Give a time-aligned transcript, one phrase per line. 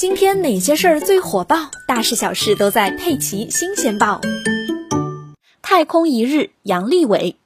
[0.00, 1.70] 今天哪些事儿最火爆？
[1.86, 4.18] 大事小事都在《佩奇新鲜报》。
[5.60, 7.36] 太空一日，杨利伟。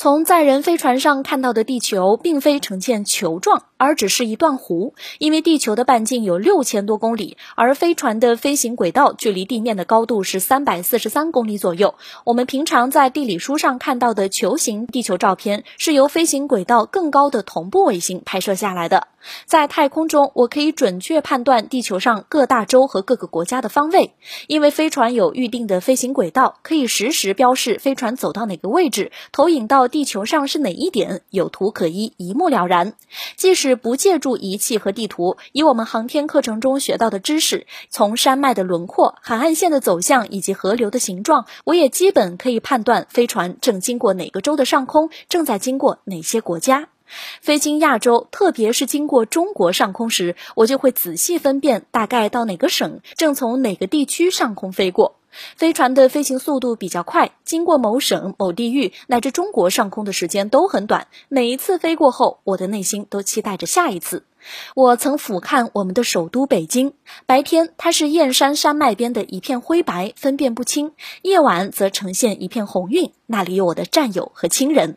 [0.00, 4.92] 从载人飞船上看到的地球，并非呈现球状，而只是一段弧。
[5.18, 11.96] 因为地球的半径有六千多公里，而飞船的飞行轨道距离地面的高度是三百四十三公里左右。
[12.22, 19.08] 我们平常在地理书上看到的球形地球照片，是由飞行轨道更高的同步卫星拍摄下来的。
[19.46, 24.14] 在太空中，我可以准确判断地球上各大洲和各个国家的方位，
[24.46, 32.92] 因为飞船有预定的飞行轨道，可以实时标示飞船走到哪个位置，投影到地球上是哪一点，有图可依，一目了然。
[33.36, 46.88] 即使不借助仪器和地图，以我们航天课程中学到的知识，从山脉的轮廓、海岸线的走向以及河流的形状，我也基本可以判断飞船正经过哪个州的上空，正在经过哪些国家。
[47.40, 55.17] 飞经亚洲，特别是经过中国上空时，我就会仔细分辨大概到哪个省，正从哪个地区上空飞过。
[55.56, 61.08] 飞船的飞行速度比较快，经过某省、某地域乃至中国上空的时间都很短。
[61.28, 64.24] 每一次飞过后，我的内心都期待着下一次。
[64.74, 66.92] 我曾俯瞰我们的首都北京，
[67.26, 70.90] 白天它是燕山山脉边的一片灰白，分辨不清；
[71.22, 74.96] 夜晚则呈现一片红晕，那里有我的战友和亲人。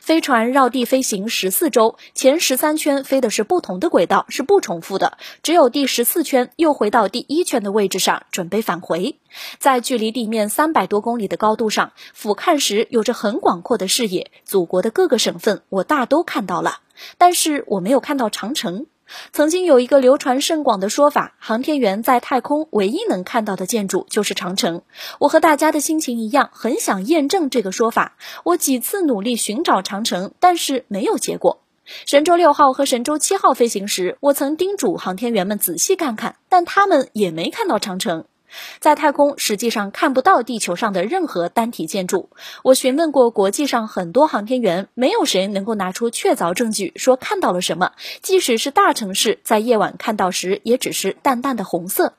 [0.00, 5.18] 飞船绕地飞行十四周，前十三圈飞的是不同的轨道，是不重复的。
[5.42, 9.16] 只有第十四圈又回到第一圈的位置上，准备返回。
[9.58, 16.80] 在距离地面三百多公里的高度上俯瞰时，有着很广阔的视野，祖国的各个省份我大都看到了，
[17.18, 18.86] 但是我没有看到长城。
[19.32, 24.82] 曾经有一个流传甚广的说法，航天员在太空唯一能看到的建筑就是长城。
[25.18, 28.16] 我和大家的心情一样，很想验证这个说法。
[28.44, 31.60] 我几次努力寻找长城，但是没有结果。
[32.04, 38.26] 神舟六号和神舟七号飞行时，我曾叮嘱航天员们仔细看看，但他们也没看到长城。
[38.78, 42.30] 在太空实际上看不到地球上的任何单体建筑。
[42.62, 47.92] 我询问过国际上很多航天员，没有谁能够拿出确凿证据说看到了什么。
[48.20, 52.14] 即使是大城市，在夜晚看到时，也只是淡淡的红色。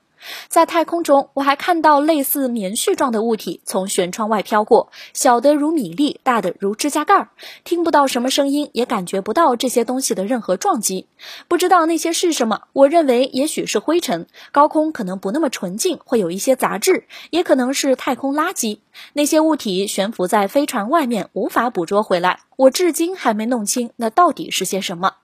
[0.48, 7.28] 在太空中，我还看到类似棉絮状的物体从舷窗外飘过，小的如米粒，大的如指甲盖儿。
[7.64, 11.06] 听不到什么声音，也感觉不到这些东西的任何撞击。
[11.48, 12.62] 不知道那些是什么。
[12.72, 14.26] 我认为也许是灰尘。
[14.52, 18.78] 高空可能不那么纯净，会有一些杂质，也可能是太空垃圾。
[19.12, 22.40] 那些物体悬浮在飞船外面，无法捕捉回来。
[22.56, 25.14] 我至今还没弄清那到底是些什么。